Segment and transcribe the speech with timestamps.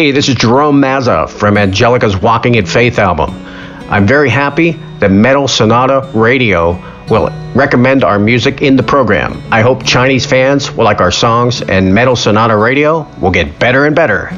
[0.00, 3.32] Hey, this is Jerome Mazza from Angelica's Walking in Faith album.
[3.90, 6.72] I'm very happy that Metal Sonata Radio
[7.10, 9.42] will recommend our music in the program.
[9.52, 13.84] I hope Chinese fans will like our songs and Metal Sonata Radio will get better
[13.84, 14.30] and better.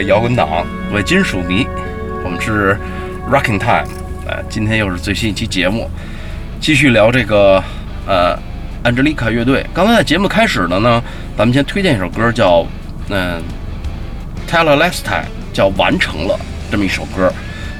[0.00, 1.66] 位摇滚党，各位金属迷，
[2.24, 2.74] 我们是
[3.30, 3.86] Rocking Time，
[4.26, 5.90] 呃，今天又是最新一期节目，
[6.58, 7.62] 继续聊这个
[8.06, 8.34] 呃
[8.82, 9.64] Angelica 乐队。
[9.74, 11.02] 刚才在节目开始的呢，
[11.36, 12.66] 咱们先推荐一首歌，叫
[13.10, 13.42] 嗯
[14.50, 17.30] Taylor Last Time，叫完成了这么一首歌。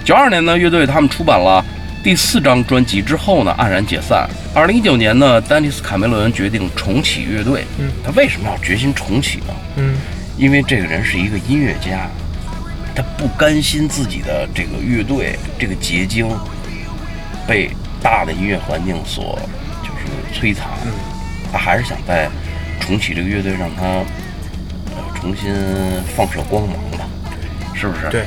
[0.04, 1.64] 九二年呢，乐队他们出版了
[2.04, 4.28] 第四张专辑之后呢，黯然解散。
[4.54, 7.64] 二零一九年呢，丹尼斯卡梅伦决定重启乐队。
[7.78, 9.54] 嗯，他为什么要决心重启呢？
[9.76, 9.94] 嗯，
[10.40, 12.08] 因为这个人是一个音乐家，
[12.94, 16.26] 他不甘心自己的这个乐队这个结晶
[17.46, 17.70] 被
[18.02, 19.38] 大的音乐环境所
[19.82, 20.92] 就是摧残，嗯
[21.52, 22.30] 他还是想在
[22.80, 25.52] 重启这个乐队，让他呃重新
[26.16, 27.04] 放射光芒吧，
[27.74, 28.08] 是不是？
[28.08, 28.24] 对。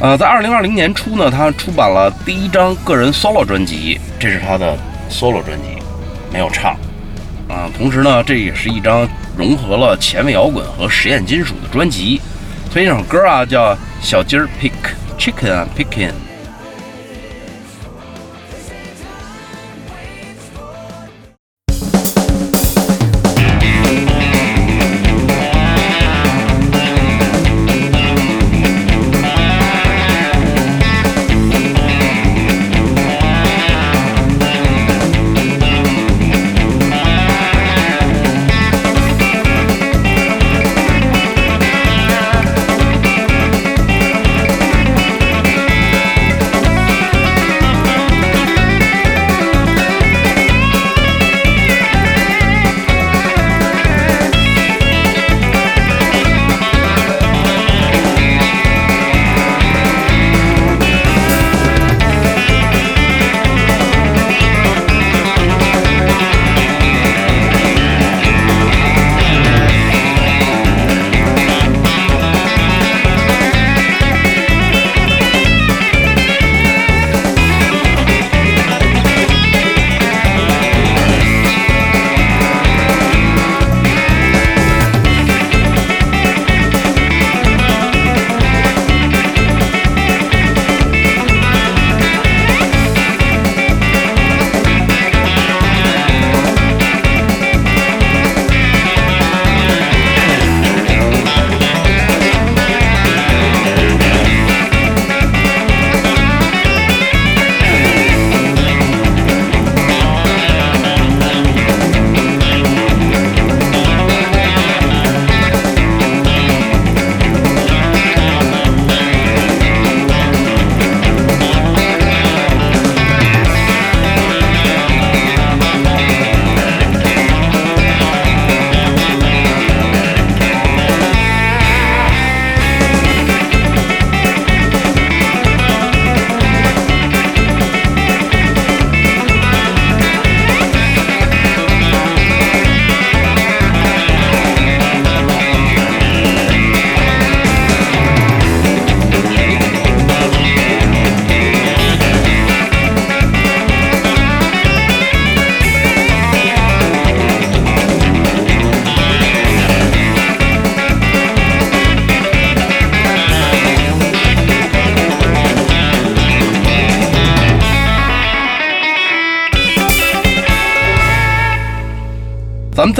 [0.00, 4.76] 呃，在二零二零年初呢，他出版了第一张个人 solo 专辑，这是他的
[5.08, 5.80] solo 专辑，
[6.32, 6.76] 没有唱。
[7.48, 12.20] 啊、同时呢，这也是一张融合了前卫摇滚和实验金属的专辑。
[12.72, 14.72] 推荐一首歌啊，叫《小鸡儿 pick
[15.18, 16.08] chicken picking》。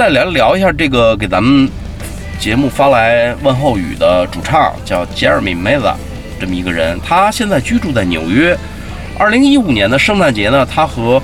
[0.09, 1.69] 来聊一下这个给咱们
[2.39, 5.93] 节目发来问候语的主唱，叫 Jeremy Meza，
[6.39, 8.57] 这么一个人，他现在居住在纽约。
[9.17, 11.21] 二零一五年的圣诞节呢，他和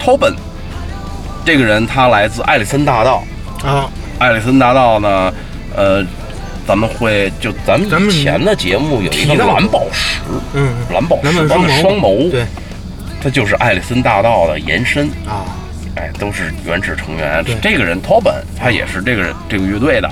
[0.00, 0.34] Tobin
[1.44, 3.22] 这个人，他来自艾利森大道。
[3.62, 5.32] 啊，艾利森大道呢，
[5.76, 6.04] 呃，
[6.66, 10.20] 咱们会就咱们以前的节目有一个蓝宝石，
[10.54, 12.44] 嗯，蓝宝石蓝般的双双眸，对
[13.22, 15.06] 它就是艾利森大道的延伸。
[15.28, 15.46] 啊，
[16.00, 17.54] 哎，都是原始成员对。
[17.60, 20.10] 这个人 Tobin，他也是这个人这个乐队的。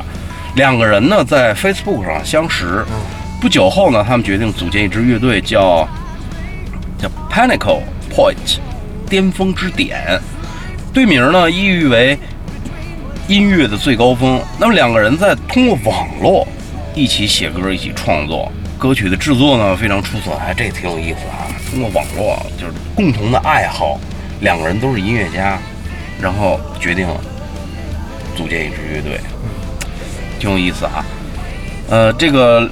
[0.54, 2.96] 两个人呢在 Facebook 上相识，嗯
[3.40, 5.88] 不久后呢，他们决定组建一支乐队，叫
[6.98, 8.58] 叫 Pinnacle Point，
[9.08, 10.20] 巅峰之点。
[10.92, 12.18] 队名呢意喻为
[13.28, 14.42] 音乐的最高峰。
[14.58, 16.46] 那么两个人在通过网络
[16.94, 18.50] 一起写歌，一起创作。
[18.76, 21.46] 歌曲的制作呢非常出色，哎，这挺有意思啊。
[21.70, 23.98] 通过网络就是共同的爱好，
[24.40, 25.58] 两个人都是音乐家，
[26.20, 27.06] 然后决定
[28.36, 29.20] 组建一支乐队，
[30.38, 31.04] 挺有意思啊。
[31.90, 32.68] 呃，这个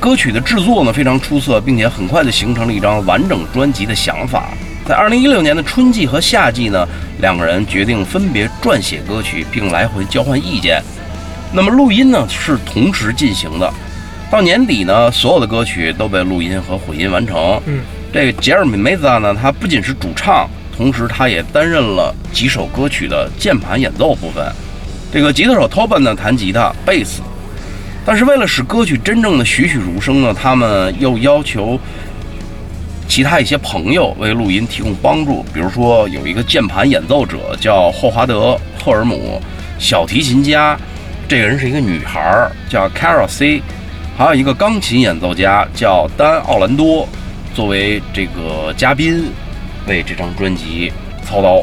[0.00, 4.48] 歌曲的制作呢非常出色，并且很快就形成了一张完整专辑的想法。
[4.86, 6.86] 在二零一六年的春季和夏季呢，
[7.20, 10.82] 两个人决定分别撰写歌曲，并来回交换意见。
[11.52, 13.72] 那么录音呢是同时进行的，
[14.30, 17.58] 到年底呢，所有的歌曲都被录音和混音完成。
[17.64, 17.80] 嗯，
[18.12, 24.44] 这个杰尔米梅萨呢，他不仅是主唱，同时他也担任了几首歌曲的键盘演奏部分。
[25.12, 27.22] 这个吉他手 Tobin 呢弹吉他、贝斯，
[28.04, 31.78] 但是为了使歌曲真正的栩栩如生呢，他们又要求
[33.06, 35.44] 其他一些朋友为录音提供帮助。
[35.54, 39.40] 比如说有一个键盘演奏者叫霍华德·赫尔姆，
[39.78, 40.76] 小提琴家。
[41.26, 43.62] 这个人是一个女孩，叫 Carol C，
[44.14, 47.08] 还有一个钢琴演奏家叫丹奥兰多，
[47.54, 49.30] 作为这个嘉宾
[49.86, 50.92] 为这张专辑
[51.24, 51.62] 操刀。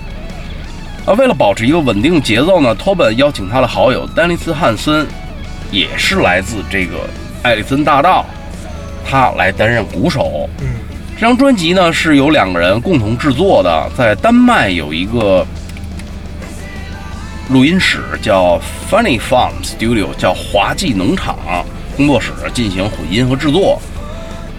[1.06, 5.08] 啊，为了保持一个稳定节奏呢，Tobin 邀请他的好友丹尼斯汉森，
[5.72, 7.10] 也是来自这个
[7.44, 8.26] 艾利森大道，
[9.10, 10.50] 他来担任鼓手。
[10.60, 10.68] 嗯，
[11.16, 15.46] 这张专辑呢是由两个人共同制作的，在丹麦有一个。
[17.50, 21.38] 录音室叫 Funny Farm Studio，叫滑稽农场
[21.98, 23.82] 工作室进行混音和制作。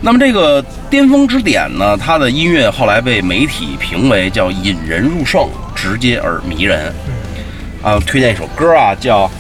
[0.04, 6.92] 那么这个巅峰之点呢，它的音乐后来被媒体评为叫引人入胜，直接而迷人。
[7.82, 9.30] 啊，推荐一首歌啊，叫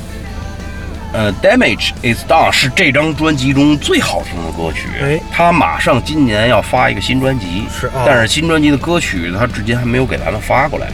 [1.12, 4.88] 呃 Damage Is Done，是这张专辑中最好听的歌曲。
[5.02, 10.86] 哎，他马上今年要发一个新专辑，是啊，但是新专辑的歌曲他至今还没有给咱们发过来。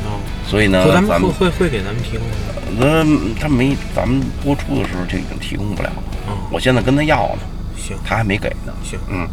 [0.47, 2.35] 所以呢，咱们会会会给咱们提供吗？
[2.79, 3.05] 那
[3.39, 6.03] 他没，咱们播出的时候就已经提供不了了。
[6.27, 7.43] 嗯，我现在跟他要呢，
[7.77, 8.73] 行，他还没给呢。
[8.83, 9.29] 行，嗯。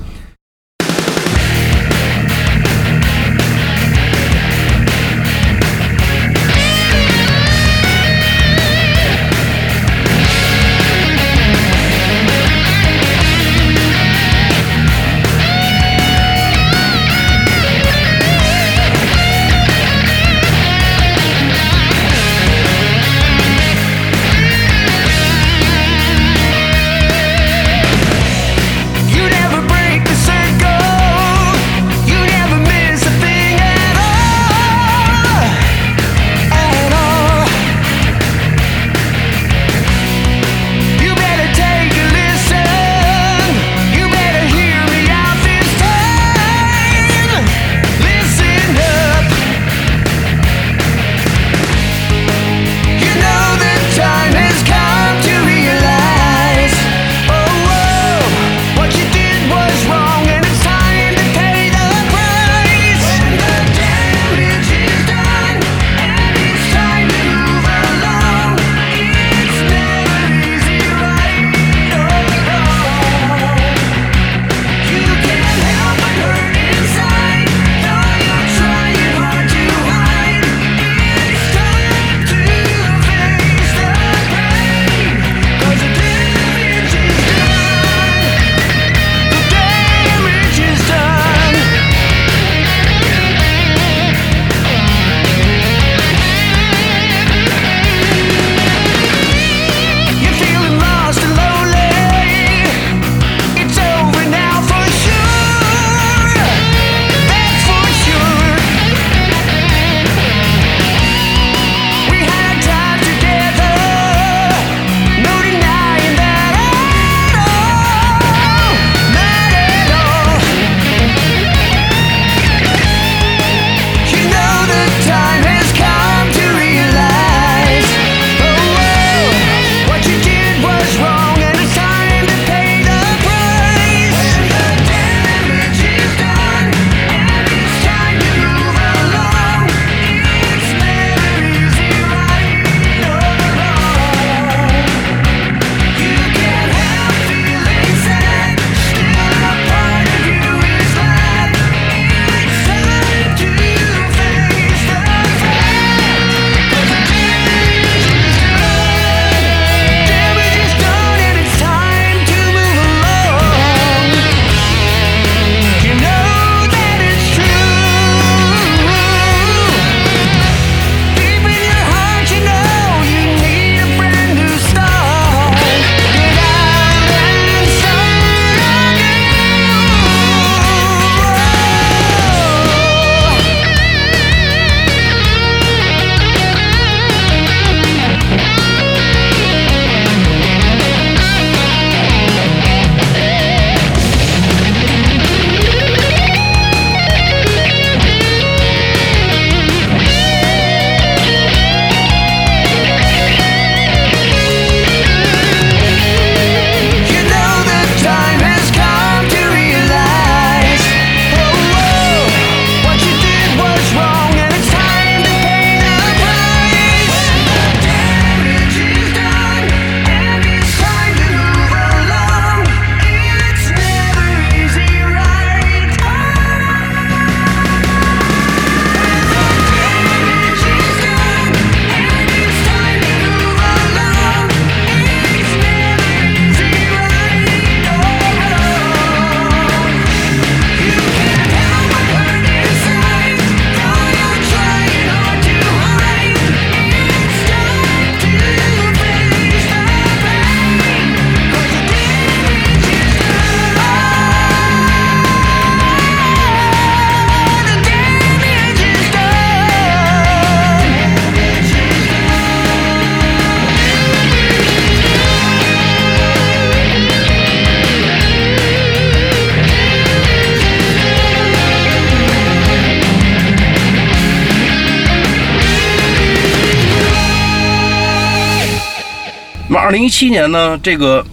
[279.86, 281.24] 二零一七年呢，这个，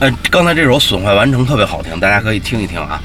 [0.00, 2.98] 呃，刚才这首《损坏完成》特别好听，大家可以听一听啊。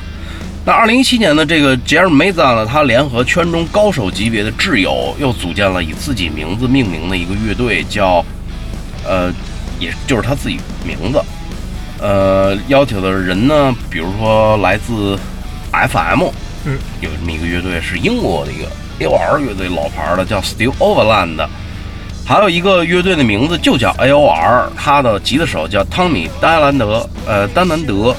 [0.66, 8.24] 那二零一七年呢，这个杰尔梅扎呢，他联合圈中高手级别的挚友，又组建了以自己名字命名的一个乐队，叫，
[9.06, 9.30] 呃，
[9.82, 11.22] 也就是他自己名字，
[12.00, 15.20] 呃，邀请的人呢，比如说来自
[15.74, 16.24] FM，
[16.64, 18.70] 嗯，有这么一个乐队是英国的一个
[19.02, 21.46] AOR 乐队，老牌的叫 Still Overland。
[22.28, 28.14] 还有一个乐队的名字就叫 A.O.R，他的吉他手叫汤米·丹兰德，呃，丹兰德。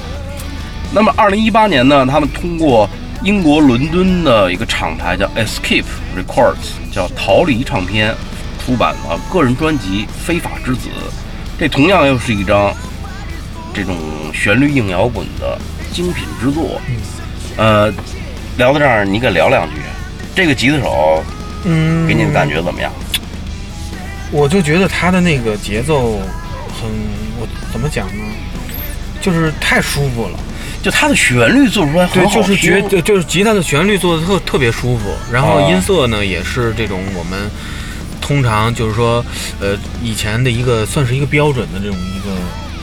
[0.95, 2.89] 那么，二零一八年呢，他们通过
[3.23, 5.85] 英国伦敦的一个厂牌叫 Escape
[6.17, 6.55] Records，
[6.91, 8.15] 叫逃离唱片，
[8.65, 10.89] 出版了个人专辑《非法之子》。
[11.59, 12.73] 这同样又是一张
[13.75, 13.95] 这种
[14.33, 15.59] 旋律硬摇滚的
[15.93, 16.81] 精品之作。
[17.59, 17.93] 呃，
[18.57, 19.75] 聊到这儿，你给聊两句，
[20.35, 21.23] 这个吉他手，
[21.65, 22.91] 嗯，给你的感觉怎么样？
[24.31, 26.19] 我就觉得他的那个节奏
[26.81, 26.89] 很，
[27.41, 28.25] 我怎么讲呢？
[29.21, 30.39] 就是太舒服了。
[30.81, 37.51] 就它的旋律做出来很对，好就是觉听就就是吉他的旋律做的特特别舒服，然后哦音色呢也是这种我们
[38.21, 39.23] 通常就是说，
[39.61, 42.21] 呃，以前的一个算是一个标准的这种一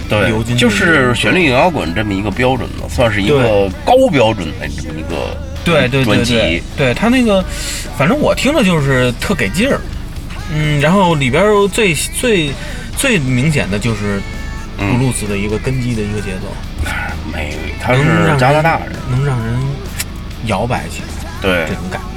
[0.10, 6.63] 个流对，金就是旋律摇滚这么一个标准的，算是一个高标准的这么一个对对对专对辑。
[6.75, 7.41] 对他那个，
[7.97, 9.79] 反正我听着就是特给劲儿，
[10.53, 12.51] 嗯，然后里边最最
[12.97, 14.19] 最明显的就是
[14.77, 16.47] 布嗯，鲁斯的一个根基的一个节奏，
[17.34, 18.03] 没，他是
[18.38, 19.60] 加拿大人，能让人
[20.45, 21.65] 摇摆起来对。
[21.67, 22.08] 这，种感觉。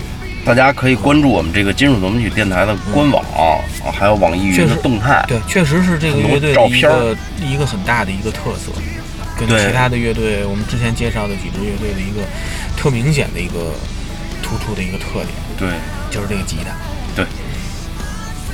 [0.45, 3.61] 大家可以关注我们这个金属夺门曲电台的官网，啊
[3.93, 5.23] 还有网易云的动态。
[5.29, 8.73] 对，确实是这个乐队的一个一个很大的一个特色，
[9.39, 9.67] 跟对。
[9.67, 12.23] 其他的乐队，我们之前介绍的几支乐队的一个
[12.77, 13.75] 特明显的一个
[14.43, 15.69] 突出的一个特点，对，
[16.11, 16.71] 就是这个吉他。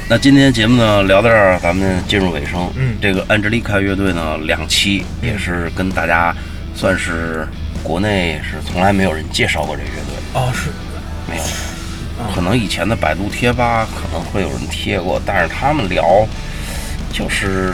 [0.07, 2.71] 那今天节目呢聊到这儿，咱们进入尾声。
[2.77, 2.95] 嗯。
[3.01, 6.35] 这个安吉丽卡乐队呢两期也是跟大家
[6.75, 7.49] 算是
[7.83, 10.69] 国内是从来没有人介绍过这个乐队，哦，是，
[11.27, 11.43] 没有。
[12.23, 12.29] 啊。
[12.35, 16.05] 可能以前的百度贴吧可能会有人贴过，但是他们聊
[17.11, 17.73] 就是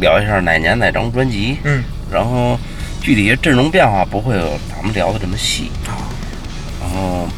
[0.00, 2.58] 聊一下哪年哪张专辑，嗯，然后
[3.02, 6.00] 具体阵容变化不会有咱们聊的这么细，啊，
[6.80, 7.28] 然后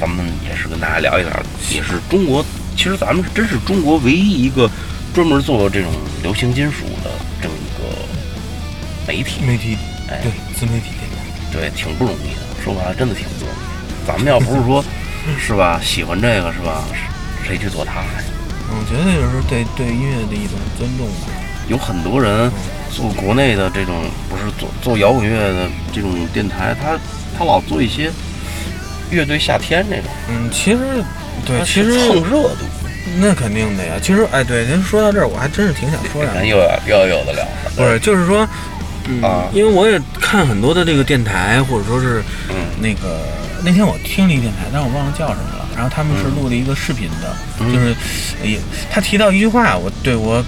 [0.00, 1.30] 咱们也是跟大家聊一聊，
[1.70, 2.44] 也是中国，
[2.76, 4.70] 其实咱们真是中国唯一一个
[5.14, 5.90] 专门做这种
[6.22, 7.10] 流行金属的
[7.40, 9.76] 这么一个媒体，媒体，
[10.08, 10.90] 哎对，自媒体。
[11.52, 12.62] 对，挺不容易的。
[12.62, 14.06] 说白了，真的挺不容易。
[14.06, 14.84] 咱们要不是说，
[15.40, 16.84] 是吧，喜欢这个是吧，
[17.46, 18.06] 谁去做它呀？
[18.68, 21.28] 嗯我觉得就是对对音乐的一种尊重吧。
[21.68, 22.50] 有很多人
[22.90, 26.98] 做国内的这种，不是做做摇滚乐的这种电台，他
[27.38, 28.10] 他老做一些
[29.10, 31.02] 乐队夏天这种，嗯，其实
[31.44, 32.64] 对，其实蹭热度。
[33.18, 33.94] 那肯定的呀。
[34.02, 36.40] 其实，哎，对，您说到这儿，我还真是挺想说两句。
[36.40, 38.46] 咱又要又有的聊了，不是，就是说，
[39.08, 43.22] 嗯啊因为我也看很多的这个电台，或者说是嗯那个
[43.64, 45.66] 那天我听了一电台，但我忘了叫什么了。
[45.76, 47.94] 然后他们是录了一个视频的，嗯就是
[48.42, 48.58] 也
[48.90, 50.44] 他提到一句话，我对我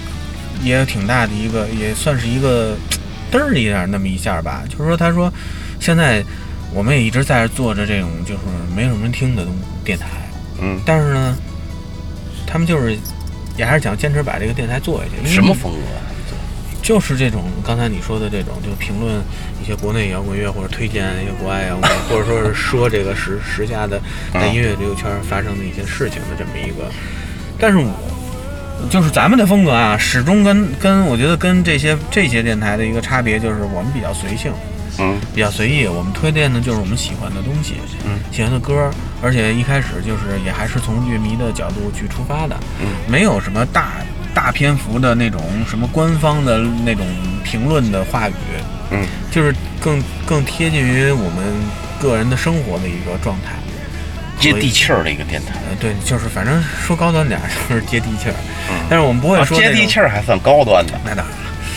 [0.61, 2.75] 也有挺大的一个，也算是一个
[3.31, 4.63] 嘚儿一点那么一下吧。
[4.67, 5.31] 就是说，他说
[5.79, 6.23] 现在
[6.73, 8.41] 我们也一直在这做着这种就是
[8.75, 10.07] 没有什么人听的东电台，
[10.61, 11.37] 嗯，但是呢，
[12.47, 12.97] 他们就是
[13.57, 15.17] 也还是想坚持把这个电台做下去。
[15.17, 16.01] 因为什么风格啊？
[16.81, 19.21] 就是这种刚才你说的这种，就是评论
[19.61, 24.01] 一些国内摇滚乐，或者推荐一些国外摇滚乐，或者说是说这个时时下的
[24.33, 26.89] 在音乐这个圈发生的一些事情的这么一个。
[27.59, 27.91] 但是我
[28.89, 34.51] 就是咱们的风格啊，始终跟跟我觉得跟这些这些电台的一个差别就是我们比较随性，
[34.97, 35.85] 嗯比较随意。
[35.85, 38.89] 我们推荐的就是我们喜欢的东西，嗯，喜欢的歌，
[39.21, 43.93] 而且一开始就是也还是从乐迷的角度去出发的，嗯，没有什么大
[44.33, 47.05] 大篇幅的那种什么官方的那种
[47.43, 48.33] 评论的话语，
[48.91, 51.53] 嗯，就是更更贴近于我们
[51.99, 53.53] 个人的生活的一个状态。
[54.39, 55.55] 接地气儿的一个电台。
[55.69, 58.35] 呃，对，就是反正说高端点儿就是接地气儿，
[58.71, 58.85] 嗯。
[58.89, 60.93] 但是我们不会啊，说接地气，儿还算高端的。
[61.03, 61.25] 那当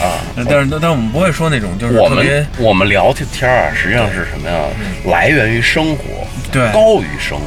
[0.02, 0.18] 啊。
[0.36, 4.64] 但是但是我们不会说那种就是我们我们聊天天儿啊，实际上是什么呀？
[5.06, 6.04] 来源于生活，
[6.50, 7.44] 对高于生活。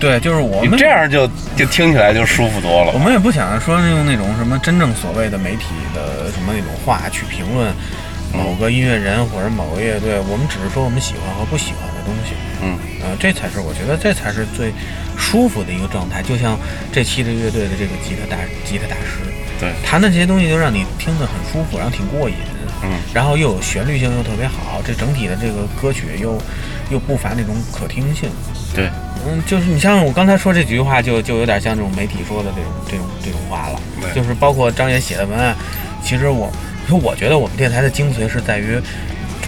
[0.00, 2.98] 对，就是我们这样就就听起来就舒服多了我。
[2.98, 7.72] 们也不想说用那种什么真正所谓的媒体的什么那种话去评论
[8.32, 12.34] 某个音乐人或者某个乐队，我们只是说我们喜欢和不喜欢的东西。
[12.62, 14.72] 嗯，呃，这才是我觉得这才是最
[15.16, 16.20] 舒服的一个状态。
[16.20, 16.58] 就像
[16.90, 19.22] 这期的乐队的这个吉他大吉他大师
[19.60, 22.36] 对，弹的这些东西，就让你听得很舒服，然后挺过瘾。
[22.84, 26.36] 嗯，然后又有旋律性又特别好，这整体的这个歌曲又
[26.90, 28.28] 又不乏那种可听性。
[28.74, 28.90] 对，
[29.24, 34.12] 嗯，就是你像我刚才说这几句话就，就有点像这种媒体说的这种这种这种话了，对。
[34.12, 35.54] 就是包括张也写的文案，
[36.02, 36.52] 其其实我，
[36.86, 38.78] 说我觉得我们电台的精髓是在于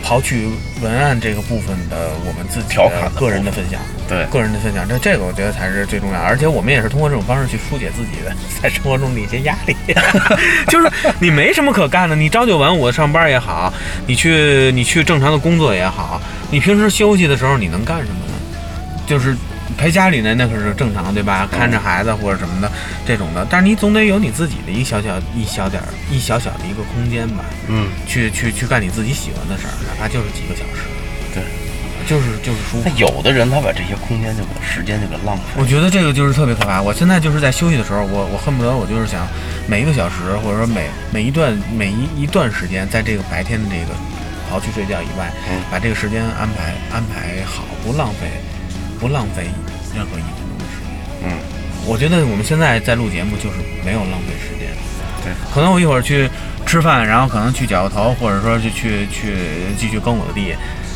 [0.05, 0.47] 刨去
[0.83, 6.21] 文案这个部分的我们自己调侃个人的分享，对个人的分享，这这个我觉得才是最重要。
[6.21, 8.31] 而且我们也是通过这种方式去疏解自己的
[8.63, 9.75] 在生活中的一些压力，
[10.69, 13.73] 就是你没什么可干的，你朝九晚五的上班也好，
[14.07, 18.35] 你去你去正常的工作也好，你平时休息的时候你能干什么呢？
[19.07, 19.35] 就是
[19.77, 21.49] 陪家里呢，那可是正常，对吧？
[21.51, 22.71] 看着孩子或者什么的
[23.07, 30.83] 这种的，但是你总得有你自己的一小小一小点儿一小小的一个空间吧，嗯，去去去干你自己喜欢的事儿，哪怕就是几个小时，
[31.35, 31.43] 对，
[32.07, 32.93] 就是就是舒服那。
[32.97, 36.81] 有的人他把这些空间就给时间就给浪费我觉得这个就是特别可怕。
[36.81, 39.27] 我现在就是在休息的时候，我我恨不得我就是想
[39.67, 43.93] 每一个小时，或者说每每一段每一一段时间，在这个白天的这个
[44.51, 48.29] 刨去睡觉以外，嗯把这个时间安排安排好，不浪费
[49.01, 49.49] 不浪费
[49.95, 50.91] 任何一分钟的时间。
[51.25, 51.39] 嗯，
[51.87, 54.69] 我觉得我们现在在录节目就是没有浪费时间。
[55.23, 56.29] 对，可能我一会儿去
[56.67, 59.37] 吃饭，然后可能去绞个头，或者说就去去
[59.79, 60.55] 继续耕我的地，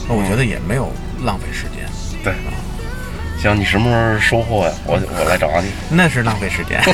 [0.09, 0.93] 那我觉得也没有
[1.25, 1.89] 浪费时间。
[2.23, 2.35] 对。
[3.41, 4.73] 行，你什么时候收货呀？
[4.85, 5.71] 我我来找你。
[5.97, 6.81] 那是浪费时间。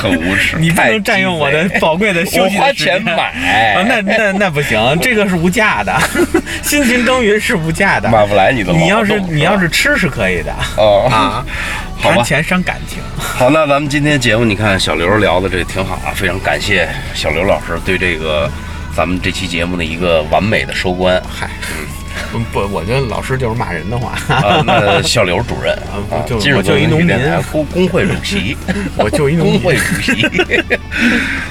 [0.00, 5.94] 很无耻，你不能占用我的宝贵的休息的时间花钱买啊，那那那不行，这个是无价的，
[6.64, 8.08] 辛勤耕耘是无价的。
[8.08, 8.72] 买不来你的。
[8.72, 11.44] 你要是吧你要是吃是可以的哦啊，
[12.00, 12.98] 谈钱伤感情。
[13.18, 18.50] 好，那咱们今天节目，你看小刘聊的这个挺好啊，非常感谢小刘老师对这个
[18.96, 21.22] 咱们这期节目的一个完美的收官。
[21.28, 21.86] 嗨，嗯
[22.52, 24.12] 不，我觉得老师就是骂人的话。
[24.34, 27.16] 啊，那小刘主任啊啊，就我就一农民
[27.52, 28.56] 工工会主席，
[28.96, 30.26] 我就一农民工会主席。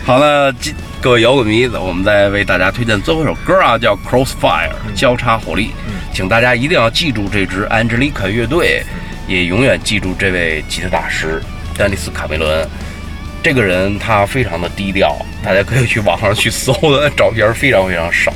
[0.03, 5.71] 好了，今各位摇滚迷，我们再为大家推荐最后一首歌啊，叫《Crossfire》交叉火力，
[6.13, 8.83] 请大家一定要记住这支 Angelica 乐队，
[9.27, 11.41] 也永远记住这位吉他大师
[11.77, 12.67] 丹尼斯卡梅伦。
[13.41, 18.33] 这个人他非常的低调，大家可以去网上去搜的照片非常非常少。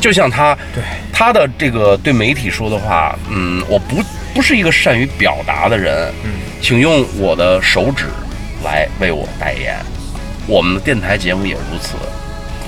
[0.00, 0.82] 就像他，对
[1.12, 4.02] 他的这个对媒体说的话，嗯，我不
[4.34, 6.30] 不是一个善于表达的人，嗯，
[6.62, 8.06] 请用我的手指
[8.64, 9.76] 来为我代言。
[10.46, 11.96] 我们的电台节目也如此，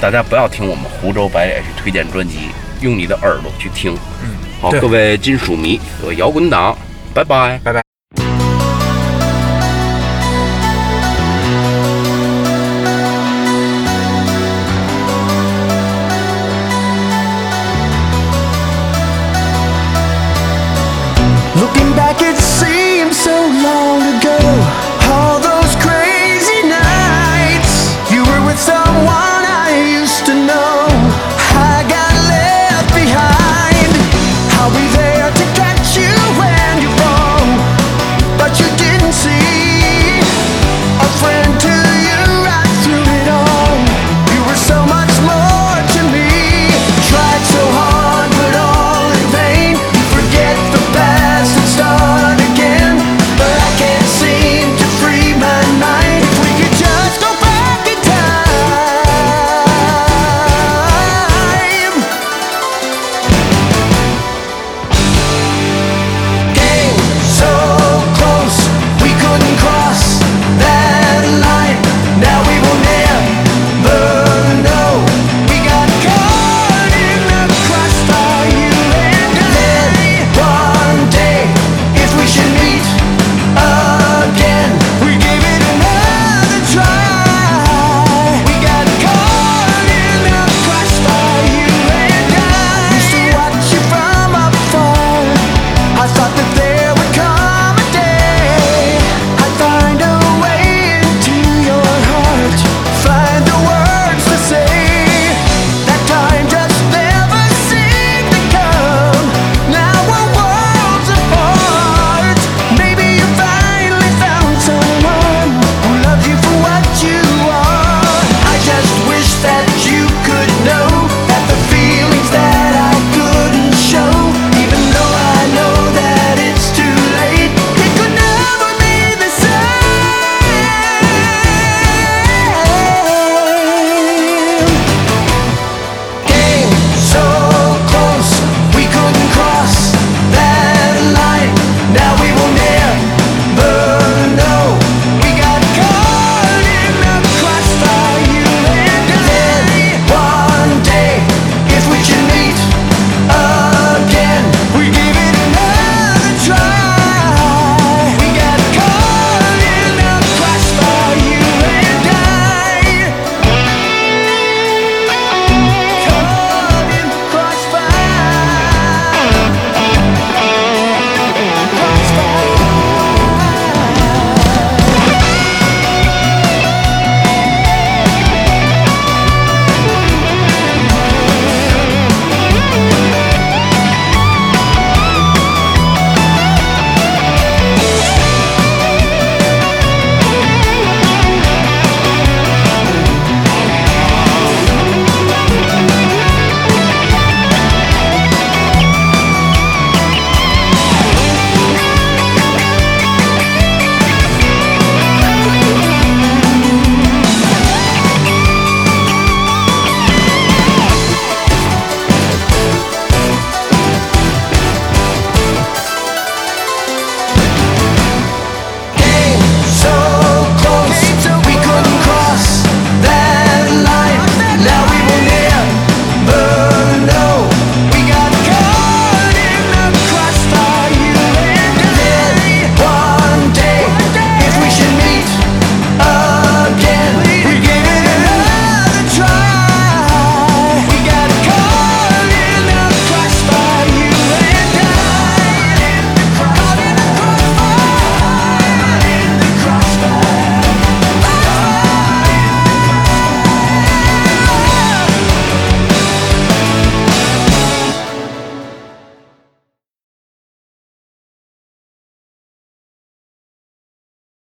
[0.01, 2.49] 大家不要听我们湖州白脸去推荐专辑，
[2.81, 3.97] 用你的耳朵去听。
[4.23, 6.77] 嗯，好，各位金属迷，各位摇滚党，
[7.15, 7.59] 拜拜。
[7.65, 7.90] 拜拜。